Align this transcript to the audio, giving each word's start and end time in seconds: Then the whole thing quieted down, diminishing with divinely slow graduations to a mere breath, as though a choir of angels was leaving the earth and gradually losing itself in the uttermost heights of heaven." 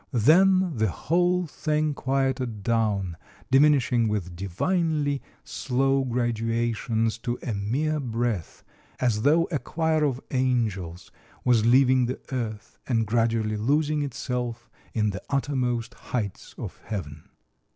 Then 0.13 0.75
the 0.77 0.89
whole 0.89 1.45
thing 1.45 1.93
quieted 1.93 2.63
down, 2.63 3.17
diminishing 3.51 4.07
with 4.07 4.35
divinely 4.35 5.21
slow 5.43 6.03
graduations 6.03 7.19
to 7.19 7.37
a 7.43 7.53
mere 7.53 7.99
breath, 7.99 8.63
as 8.99 9.21
though 9.21 9.47
a 9.51 9.59
choir 9.59 10.03
of 10.03 10.19
angels 10.31 11.11
was 11.45 11.67
leaving 11.67 12.07
the 12.07 12.19
earth 12.31 12.79
and 12.87 13.05
gradually 13.05 13.57
losing 13.57 14.01
itself 14.01 14.71
in 14.95 15.11
the 15.11 15.21
uttermost 15.29 15.93
heights 15.93 16.55
of 16.57 16.81
heaven." 16.85 17.29